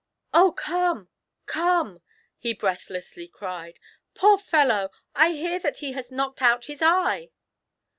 [0.33, 1.09] "Oh— come,
[1.45, 2.01] come!"
[2.39, 3.77] he breathlessly cried;
[4.15, 7.29] "poor fellow, I fear that he has knocked out his eye